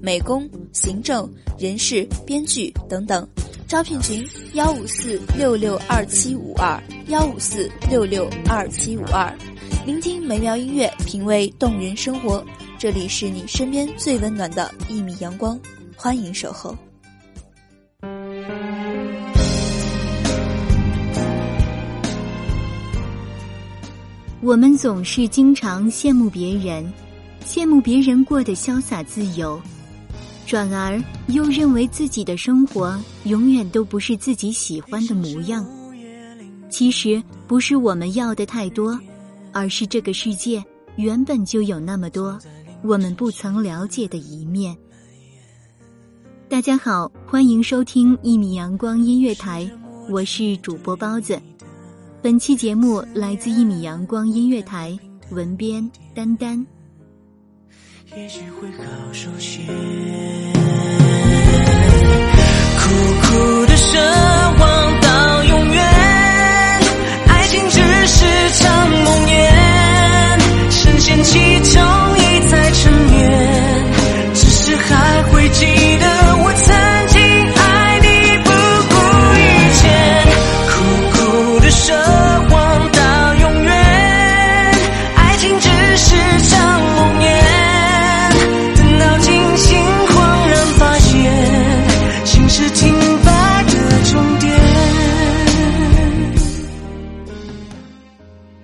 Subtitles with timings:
[0.00, 3.26] 美工、行政、人事、编剧等等。
[3.66, 9.32] 招聘群：幺五四六六二七五二幺五四六六二七五二。
[9.84, 12.44] 聆听美妙音乐，品味动人生活。
[12.78, 15.58] 这里是你身边最温暖的一米阳光，
[15.96, 16.76] 欢迎守候。
[24.42, 26.92] 我们总是经常羡慕别人，
[27.44, 29.60] 羡慕别人过得潇洒自由，
[30.46, 35.66] 转而又认为自己的生活永远都不是自己喜欢的模样。
[36.70, 38.98] 其实不是我们要的太多，
[39.52, 42.38] 而是这个世界原本就有那么多
[42.82, 44.76] 我们不曾了解的一面。
[46.48, 49.68] 大家好，欢迎收听一米阳光音乐台，
[50.08, 51.40] 我是主播包子。
[52.22, 54.96] 本期节目来自一米阳光音乐台，
[55.30, 56.64] 文编丹丹。
[58.16, 59.62] 也许会好受些。
[62.78, 62.84] 苦
[63.22, 63.98] 苦的奢
[64.58, 65.84] 望到永远，
[67.26, 68.24] 爱情只是
[68.60, 69.30] 场梦魇，
[70.70, 71.32] 深陷其
[71.72, 71.82] 中
[72.16, 73.14] 一再沉湎，
[74.34, 75.95] 只是还会记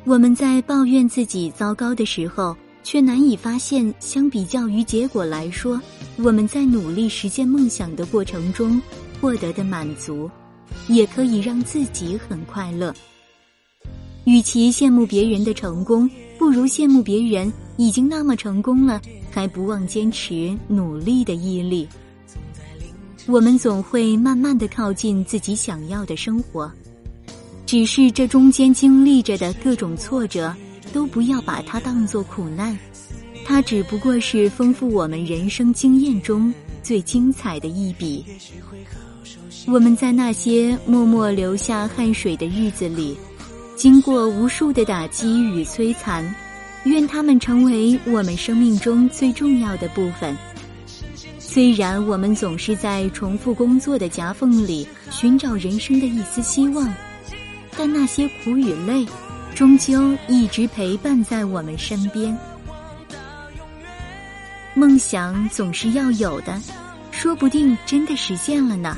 [0.05, 5.81] 我们在抱怨自己糟糕的时候，却难以发现，相比较于结果来说，
[6.17, 8.81] 我们在努力实现梦想的过程中
[9.21, 10.29] 获得的满足，
[10.89, 12.93] 也可以让自己很快乐。
[14.25, 21.87] 与其羡慕别人的成功，不如羡慕别人已经那么成功了，还不忘坚持努力的毅力。
[23.29, 26.71] 我们总会慢慢的靠近自己想要的生活。
[27.73, 30.55] 只是这中间经历着的各种挫折，
[30.93, 32.79] 都不要把它当作苦难，
[33.47, 38.27] 它只不过是丰富我们人生经验中最精彩的一笔。
[39.67, 43.17] 我们在那些默默流下汗水的日子里，
[43.75, 46.23] 经过无数的打击与摧残，
[46.85, 50.37] 愿他们成为我们生命中最重要的部分。
[51.39, 56.95] 虽然我们总是在重复工作的夹缝里寻找人生的一丝希望。
[57.77, 59.07] 但那些苦与累，
[59.55, 62.37] 终究一直陪伴在我们身边。
[64.75, 66.61] 梦想总是要有的，
[67.11, 68.97] 说不定真的实现了呢。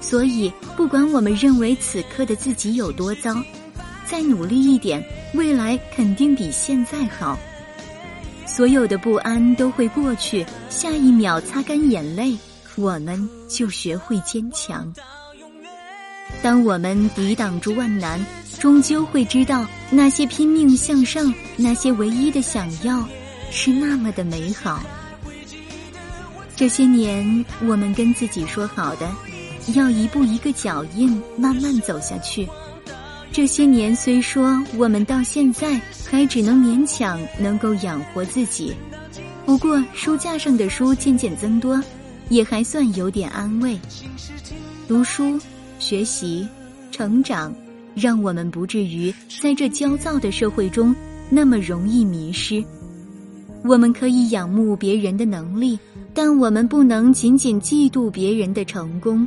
[0.00, 3.34] 所以，不管我们认为此刻的自己有多糟，
[4.06, 5.02] 再努力一点，
[5.34, 7.38] 未来肯定比现在好。
[8.46, 12.36] 所有的不安都会过去，下一秒擦干眼泪，
[12.76, 14.90] 我们就学会坚强。
[16.42, 18.24] 当我们抵挡住万难，
[18.58, 23.04] 终究会知道那些拼命向上，那些唯一的想要，
[23.50, 24.80] 是那么的美好。
[26.54, 29.10] 这些年，我们跟自己说好的，
[29.74, 32.48] 要一步一个脚印，慢慢走下去。
[33.30, 38.74] 这些年，虽说我们到现在还只能勉强能够养活自己，
[39.44, 41.80] 不过书架上的书渐渐增多，
[42.28, 43.78] 也还算有点安慰。
[44.86, 45.38] 读书。
[45.88, 46.46] 学习、
[46.90, 47.50] 成长，
[47.94, 50.94] 让我们不至于在这焦躁的社会中
[51.30, 52.62] 那么容易迷失。
[53.64, 55.78] 我们可以仰慕别人的能力，
[56.12, 59.26] 但我们不能仅仅嫉妒别人的成功。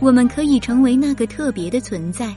[0.00, 2.34] 我们可以成为那个特别的存在，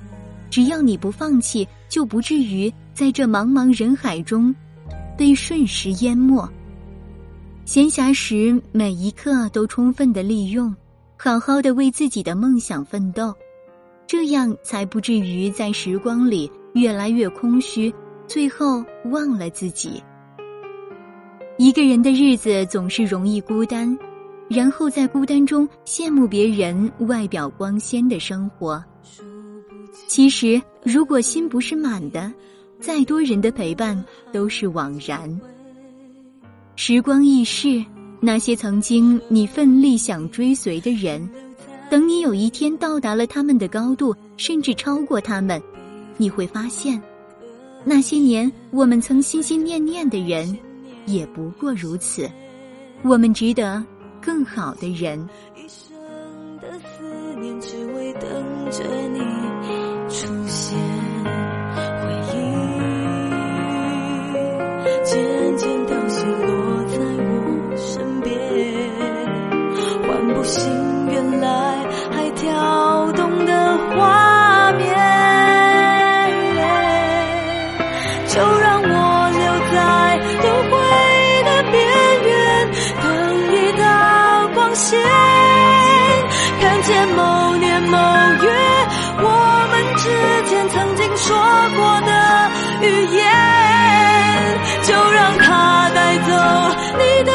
[0.50, 4.54] 只要你不放弃，就不至于在这茫茫人海中
[5.18, 6.46] 被瞬时淹没，
[7.64, 10.76] 闲暇时每一刻都充分的利用，
[11.16, 13.34] 好好的为自己的梦想奋斗，
[14.16, 17.94] 这样才不至于在时光里越来越空虚，
[18.26, 18.82] 最后
[19.12, 20.02] 忘了自己。
[21.58, 23.96] 一个人的日子总是容易孤单，
[24.50, 28.82] 然后在孤单中羡慕别人外表光鲜的生活。
[30.08, 32.32] 其实，如果心不是满的，
[32.80, 34.02] 再多人的陪伴
[34.32, 35.30] 都是枉然。
[36.78, 37.84] 时光易逝，
[38.22, 41.30] 那些曾经你奋力想追随的人，
[41.90, 45.62] 等你有一天到达了他们的高度，甚至超过他们，
[46.18, 47.02] 你会发现，
[47.84, 50.58] 那些年我们曾心心念念的人，
[51.06, 52.30] 也不过如此。
[53.04, 53.84] 我们值得
[54.20, 55.30] 更好的人。
[92.88, 93.24] 语言。
[94.84, 96.32] 就让它带走
[96.98, 97.32] 你的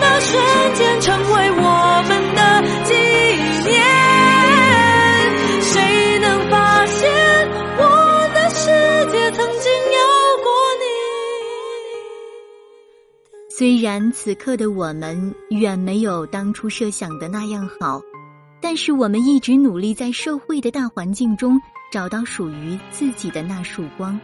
[0.00, 0.42] 那瞬
[0.74, 2.94] 间，成为我们的纪
[3.70, 3.80] 念。
[5.62, 6.98] 谁能发现
[7.78, 7.82] 我
[8.34, 8.66] 的世
[9.12, 9.98] 界曾经有
[10.42, 10.50] 过
[10.80, 10.84] 你？
[13.50, 18.02] 虽然此刻的我们远没有当初设想的那样好，
[18.60, 21.60] 但是我们一直努力在社会的大环境中
[21.92, 24.20] 找到属于自己的那束光。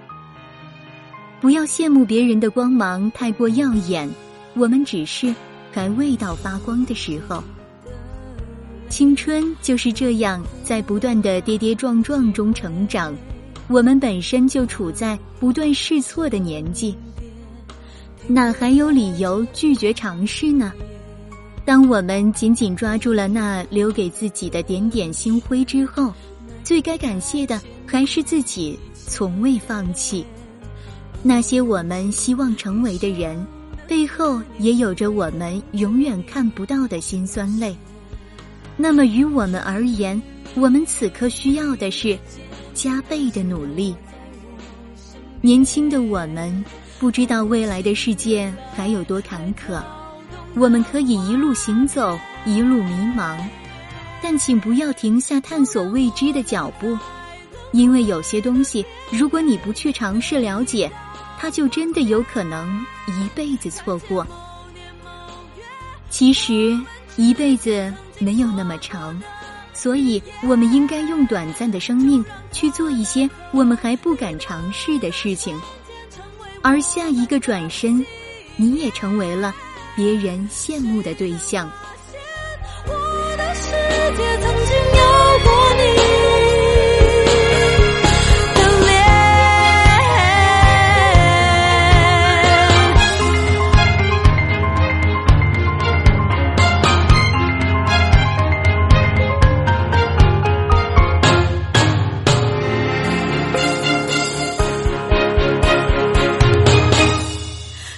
[1.41, 4.09] 不要羡慕别人的光芒太过耀眼，
[4.55, 5.35] 我们只是
[5.73, 7.43] 还未到发光的时候。
[8.89, 13.15] 青春就是这样，在不断的跌跌撞撞中成长。
[13.69, 16.97] 我们本身就处在不断试错的年纪，
[18.29, 20.73] 哪还有理由拒绝尝试呢？
[21.65, 26.15] 当我们紧紧抓住了那留给自己的点点星辉之后，
[26.63, 30.25] 最该感谢的还是自己从未放弃。
[31.23, 33.45] 那些我们希望成为的人，
[33.89, 37.77] 背后也有着我们永远看不到的辛酸泪。
[38.77, 40.21] 那么，于我们而言，
[40.55, 42.19] 我们此刻需要的是
[42.75, 43.95] 加倍的努力。
[45.41, 46.65] 年轻的我们
[46.99, 49.83] 不知道未来的世界还有多坎坷，
[50.55, 53.39] 我们可以一路行走，一路迷茫，
[54.23, 56.99] 但请不要停下探索未知的脚步，
[57.73, 60.91] 因为有些东西，如果你不去尝试了解，
[61.39, 64.27] 他就真的有可能一辈子错过。
[66.09, 66.79] 其实
[67.17, 69.21] 一辈子没有那么长，
[69.75, 75.61] 所以我们应该用短暂的生命去做一些我们还不敢尝试的事情，
[76.63, 78.05] 而下一个转身，
[78.57, 79.55] 你也成为了
[79.95, 81.71] 别人羡慕的对象。
[82.87, 83.71] 我的世
[84.17, 84.76] 界曾经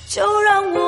[0.08, 0.87] 就让我